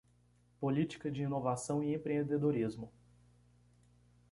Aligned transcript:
Política 0.59 1.11
de 1.11 1.21
inovação 1.21 1.83
e 1.83 1.93
empreendedorismo 1.93 2.91